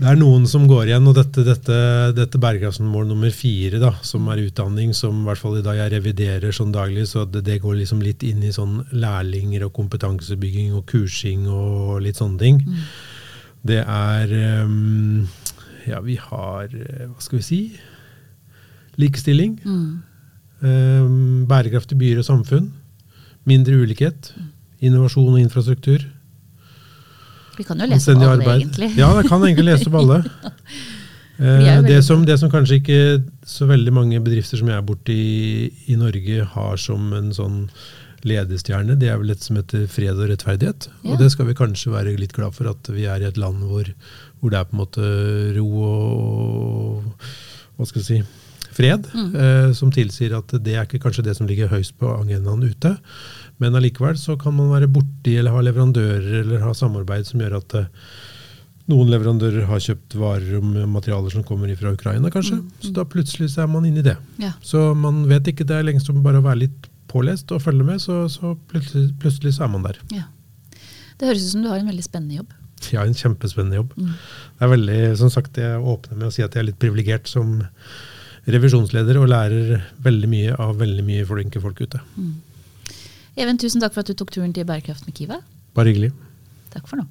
det 0.00 0.08
er 0.10 0.18
noen 0.18 0.48
som 0.50 0.64
går 0.66 0.88
igjen, 0.88 1.06
og 1.06 1.14
dette, 1.14 1.44
dette, 1.46 1.76
dette 2.16 2.40
bærekraftsmål 2.42 3.06
nummer 3.12 3.30
fire, 3.34 3.78
da, 3.84 3.92
som 4.02 4.26
er 4.32 4.42
utdanning, 4.48 4.90
som 4.98 5.20
i 5.20 5.28
hvert 5.28 5.42
fall 5.44 5.60
i 5.60 5.62
dag 5.66 5.78
jeg 5.78 5.92
reviderer 5.94 6.56
sånn 6.56 6.74
daglig, 6.74 7.06
så 7.12 7.22
det, 7.28 7.44
det 7.46 7.60
går 7.62 7.78
liksom 7.84 8.02
litt 8.02 8.26
inn 8.26 8.42
i 8.42 8.50
sånn 8.54 8.80
lærlinger 8.98 9.68
og 9.68 9.76
kompetansebygging 9.78 10.74
og 10.74 10.88
kursing 10.90 11.46
og 11.46 12.00
litt 12.02 12.18
sånne 12.18 12.42
ting. 12.42 12.64
Det 13.68 13.78
er 13.84 14.34
um, 14.64 15.28
Ja, 15.88 15.98
vi 16.04 16.14
har 16.20 16.70
Hva 16.70 17.22
skal 17.22 17.40
vi 17.40 17.46
si? 17.46 17.60
Likestilling. 18.98 19.58
Mm. 19.64 19.88
Um, 20.58 21.46
bærekraftige 21.48 21.98
byer 22.00 22.22
og 22.22 22.28
samfunn. 22.28 22.70
Mindre 23.48 23.78
ulikhet. 23.78 24.32
Innovasjon 24.80 25.34
og 25.34 25.40
infrastruktur. 25.40 26.04
Vi 27.58 27.66
kan 27.66 27.80
jo 27.80 27.88
lese 27.90 28.14
opp 28.14 28.22
alle, 28.22 28.36
arbeid. 28.36 28.62
egentlig. 28.62 28.92
Ja, 28.98 29.10
jeg 29.18 29.30
kan 29.30 29.42
egentlig 29.42 29.66
lese 29.72 29.90
opp 29.90 30.00
alle. 30.02 30.22
Eh, 31.38 31.82
det, 31.86 32.00
som, 32.02 32.24
det 32.26 32.34
som 32.40 32.50
kanskje 32.50 32.80
ikke 32.80 33.02
så 33.46 33.68
veldig 33.70 33.92
mange 33.94 34.18
bedrifter 34.18 34.58
som 34.58 34.72
jeg 34.72 34.74
er 34.74 34.82
borti 34.82 35.14
i, 35.14 35.68
i 35.92 35.94
Norge 35.94 36.46
har 36.50 36.80
som 36.82 37.12
en 37.14 37.28
sånn 37.30 37.60
ledestjerne, 38.26 38.96
det 38.98 39.12
er 39.12 39.20
vel 39.20 39.30
et 39.30 39.44
som 39.46 39.60
heter 39.60 39.84
fred 39.90 40.18
og 40.18 40.32
rettferdighet. 40.32 40.88
Ja. 41.04 41.12
Og 41.12 41.22
det 41.22 41.30
skal 41.30 41.46
vi 41.46 41.54
kanskje 41.58 41.92
være 41.94 42.16
litt 42.18 42.34
glad 42.34 42.56
for 42.56 42.72
at 42.72 42.90
vi 42.90 43.06
er 43.06 43.22
i 43.22 43.28
et 43.28 43.38
land 43.38 43.62
hvor, 43.68 43.86
hvor 44.40 44.50
det 44.50 44.58
er 44.58 44.66
på 44.66 44.74
en 44.74 44.82
måte 44.82 45.12
ro 45.60 45.68
og 45.86 47.28
hva 47.78 47.86
skal 47.86 48.02
jeg 48.02 48.08
si, 48.08 48.18
fred, 48.78 49.08
Mm. 49.12 49.34
eh, 49.34 49.72
som 49.74 49.90
tilsier 49.94 50.36
at 50.38 50.54
det 50.62 50.76
er 50.78 50.86
ikke 50.86 51.02
kanskje 51.02 51.24
det 51.26 51.34
som 51.36 51.46
ligger 51.50 51.68
høyest 51.72 51.96
på 51.98 52.08
agendaen 52.14 52.62
ute. 52.64 52.94
Men 53.58 53.74
allikevel 53.74 54.14
så 54.16 54.38
kan 54.38 54.54
man 54.54 54.70
være 54.70 54.88
borti 54.94 55.34
eller 55.40 55.50
ha 55.56 55.60
leverandører 55.66 56.42
eller 56.44 56.62
ha 56.62 56.72
samarbeid 56.78 57.26
som 57.26 57.42
gjør 57.42 57.56
at 57.58 57.74
eh, 57.82 57.88
noen 58.88 59.10
leverandører 59.12 59.66
har 59.68 59.82
kjøpt 59.84 60.14
varer 60.16 60.54
og 60.56 60.68
materialer 60.88 61.34
som 61.34 61.42
kommer 61.44 61.68
fra 61.76 61.90
Ukraina, 61.92 62.30
kanskje. 62.32 62.62
Så 62.80 62.92
da 62.96 63.02
plutselig 63.04 63.50
så 63.52 63.66
er 63.66 63.68
man 63.68 63.84
inne 63.84 64.00
i 64.00 64.06
det. 64.06 64.14
Ja. 64.40 64.54
Så 64.64 64.94
man 64.96 65.26
vet 65.28 65.50
ikke. 65.52 65.66
Det 65.68 65.76
er 65.76 65.84
lengst 65.84 66.08
om 66.08 66.22
bare 66.24 66.40
å 66.40 66.46
være 66.46 66.62
litt 66.62 66.86
pålest 67.10 67.52
og 67.52 67.60
følge 67.64 67.84
med, 67.84 68.00
så, 68.00 68.22
så 68.32 68.54
plutselig, 68.70 69.10
plutselig 69.20 69.52
så 69.58 69.66
er 69.66 69.74
man 69.74 69.84
der. 69.84 69.98
Ja. 70.14 70.24
Det 71.18 71.28
høres 71.28 71.44
ut 71.44 71.52
som 71.52 71.62
du 71.66 71.68
har 71.68 71.82
en 71.82 71.90
veldig 71.90 72.06
spennende 72.06 72.38
jobb. 72.38 72.54
Ja, 72.94 73.02
en 73.04 73.16
kjempespennende 73.18 73.80
jobb. 73.80 73.92
Mm. 73.98 74.12
Det 74.14 74.64
er 74.64 74.72
veldig, 74.72 74.98
som 75.18 75.30
sagt, 75.34 75.56
Jeg 75.58 75.80
åpner 75.82 76.16
med 76.20 76.28
å 76.28 76.32
si 76.32 76.44
at 76.46 76.54
jeg 76.54 76.62
er 76.62 76.68
litt 76.70 76.78
privilegert 76.80 77.26
som 77.28 77.58
revisjonsleder 78.54 79.18
og 79.20 79.28
lærer 79.30 79.82
veldig 80.04 80.30
mye 80.30 80.56
av 80.56 80.78
veldig 80.80 81.04
mye 81.04 81.26
flinke 81.28 81.60
folk 81.62 81.82
ute. 81.84 82.00
Even, 83.38 83.60
tusen 83.60 83.82
takk 83.82 83.94
for 83.94 84.02
at 84.02 84.10
du 84.10 84.18
tok 84.18 84.32
turen 84.34 84.54
til 84.54 84.66
Bærekraft 84.68 85.06
med 85.06 85.14
Kiva. 85.14 85.42
Bare 85.76 85.92
hyggelig. 85.92 86.10
Takk 86.72 86.88
for 86.90 87.00
nå. 87.00 87.06